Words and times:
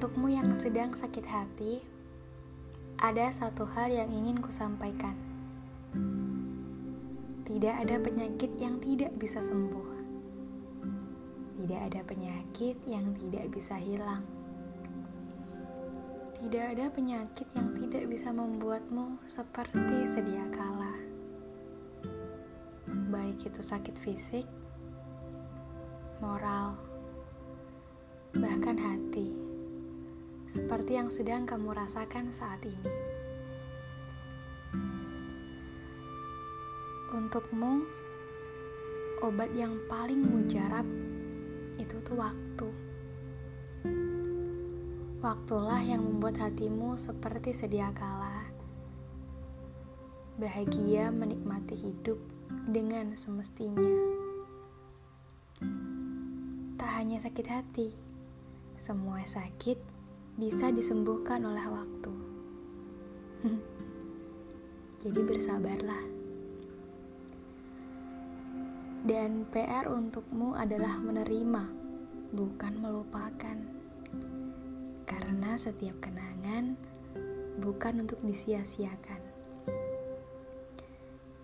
Untukmu 0.00 0.32
yang 0.32 0.56
sedang 0.56 0.96
sakit 0.96 1.28
hati, 1.28 1.84
ada 2.96 3.28
satu 3.36 3.68
hal 3.68 3.92
yang 3.92 4.08
ingin 4.08 4.40
kusampaikan. 4.40 5.12
Tidak 7.44 7.68
ada 7.68 8.00
penyakit 8.00 8.48
yang 8.56 8.80
tidak 8.80 9.12
bisa 9.20 9.44
sembuh. 9.44 9.88
Tidak 11.52 11.80
ada 11.84 12.00
penyakit 12.00 12.80
yang 12.88 13.12
tidak 13.12 13.52
bisa 13.52 13.76
hilang. 13.76 14.24
Tidak 16.40 16.64
ada 16.64 16.88
penyakit 16.88 17.52
yang 17.52 17.68
tidak 17.84 18.08
bisa 18.08 18.32
membuatmu 18.32 19.20
seperti 19.28 20.08
sedia 20.08 20.48
kala. 20.48 20.96
Baik 22.88 23.52
itu 23.52 23.60
sakit 23.60 24.00
fisik, 24.00 24.48
moral, 26.24 26.72
bahkan 28.32 28.80
hati 28.80 29.49
seperti 30.50 30.98
yang 30.98 31.14
sedang 31.14 31.46
kamu 31.46 31.70
rasakan 31.70 32.34
saat 32.34 32.58
ini. 32.66 32.90
Untukmu, 37.14 37.86
obat 39.22 39.54
yang 39.54 39.78
paling 39.86 40.18
mujarab 40.18 40.82
itu 41.78 41.94
tuh 42.02 42.18
waktu. 42.18 42.68
Waktulah 45.22 45.86
yang 45.86 46.02
membuat 46.02 46.42
hatimu 46.42 46.98
seperti 46.98 47.54
sedia 47.54 47.94
kala. 47.94 48.50
Bahagia 50.34 51.14
menikmati 51.14 51.78
hidup 51.78 52.18
dengan 52.66 53.14
semestinya. 53.14 53.86
Tak 56.74 56.90
hanya 56.98 57.22
sakit 57.22 57.46
hati, 57.46 57.94
semua 58.82 59.22
sakit 59.22 59.99
bisa 60.38 60.70
disembuhkan 60.70 61.42
oleh 61.42 61.66
waktu. 61.66 62.12
Jadi 65.00 65.20
bersabarlah. 65.24 66.04
Dan 69.00 69.48
PR 69.48 69.88
untukmu 69.88 70.52
adalah 70.52 71.00
menerima, 71.00 71.64
bukan 72.36 72.74
melupakan. 72.76 73.56
Karena 75.08 75.56
setiap 75.56 76.04
kenangan 76.04 76.76
bukan 77.64 78.04
untuk 78.04 78.20
disia-siakan. 78.20 79.22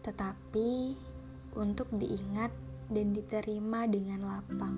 Tetapi 0.05 0.70
untuk 1.57 1.89
diingat 1.97 2.53
dan 2.92 3.17
diterima 3.17 3.89
dengan 3.89 4.20
lapang. 4.29 4.77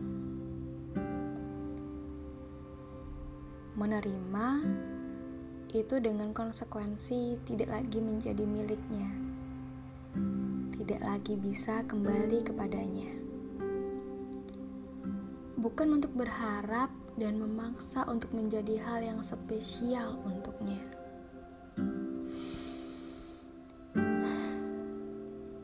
Menerima 3.78 4.48
itu 5.70 6.02
dengan 6.02 6.34
konsekuensi 6.34 7.38
tidak 7.46 7.70
lagi 7.70 8.02
menjadi 8.02 8.42
miliknya, 8.42 9.06
tidak 10.74 11.00
lagi 11.06 11.38
bisa 11.38 11.86
kembali 11.86 12.42
kepadanya. 12.42 13.12
Bukan 15.62 15.94
untuk 15.94 16.10
berharap 16.18 16.90
dan 17.14 17.38
memaksa 17.38 18.02
untuk 18.10 18.34
menjadi 18.34 18.82
hal 18.82 18.98
yang 19.14 19.20
spesial 19.22 20.18
untuknya. 20.26 20.82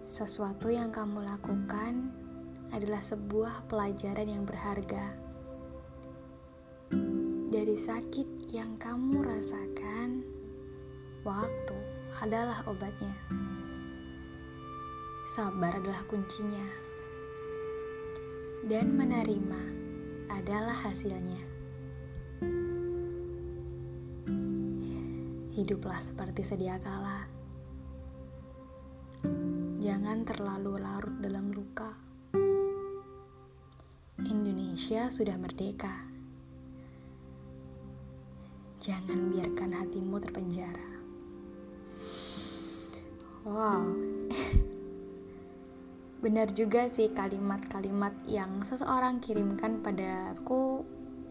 Sesuatu 0.07 0.71
yang 0.71 0.95
kamu 0.95 1.27
lakukan 1.27 2.15
adalah 2.71 3.03
sebuah 3.03 3.67
pelajaran 3.67 4.31
yang 4.31 4.47
berharga 4.47 5.24
dari 7.65 7.81
sakit 7.81 8.53
yang 8.53 8.77
kamu 8.77 9.25
rasakan, 9.25 10.21
waktu 11.25 11.79
adalah 12.21 12.61
obatnya. 12.69 13.17
Sabar 15.33 15.73
adalah 15.73 16.05
kuncinya, 16.05 16.69
dan 18.69 18.93
menerima 18.93 19.63
adalah 20.29 20.77
hasilnya. 20.77 21.41
Hiduplah 25.57 26.05
seperti 26.05 26.45
sedia 26.45 26.77
kala. 26.77 27.25
Jangan 29.81 30.21
terlalu 30.29 30.85
larut 30.85 31.17
dalam 31.17 31.49
luka. 31.49 31.97
Indonesia 34.21 35.09
sudah 35.09 35.41
merdeka. 35.41 36.14
Jangan 38.85 39.33
biarkan 39.33 39.81
hatimu 39.81 40.21
terpenjara. 40.21 40.91
Wow, 43.49 43.97
benar 46.25 46.53
juga 46.53 46.93
sih 46.93 47.09
kalimat-kalimat 47.17 48.13
yang 48.29 48.61
seseorang 48.61 49.25
kirimkan 49.25 49.81
padaku 49.81 50.85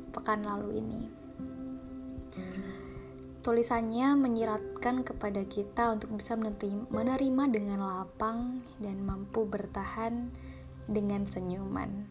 pekan 0.10 0.50
lalu 0.50 0.82
ini. 0.82 1.04
Tulisannya 3.46 4.18
menyiratkan 4.18 5.06
kepada 5.06 5.46
kita 5.46 5.94
untuk 5.94 6.18
bisa 6.18 6.34
menerima 6.34 7.44
dengan 7.54 7.86
lapang 7.86 8.66
dan 8.82 8.98
mampu 9.06 9.46
bertahan 9.46 10.34
dengan 10.90 11.30
senyuman. 11.30 12.08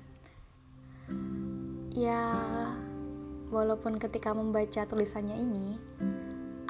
Ya, 1.97 2.31
Walaupun 3.53 4.01
ketika 4.01 4.33
membaca 4.33 4.89
tulisannya 4.89 5.37
ini, 5.37 5.77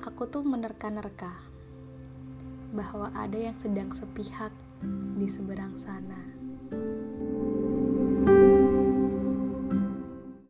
aku 0.02 0.26
tuh 0.26 0.42
menerka-nerka 0.42 1.30
bahwa 2.74 3.06
ada 3.14 3.38
yang 3.38 3.54
sedang 3.54 3.94
sepihak 3.94 4.50
di 5.14 5.30
seberang 5.30 5.78
sana. 5.78 6.18